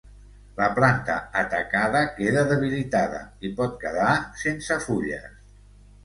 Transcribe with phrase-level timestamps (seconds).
[0.59, 3.19] La planta atacada queda debilitada
[3.49, 5.29] i pot quedar sense fulles.